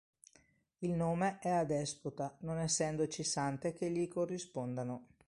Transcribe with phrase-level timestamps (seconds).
[0.79, 5.09] Il nome è adespota, non essendoci sante che gli corrispondano.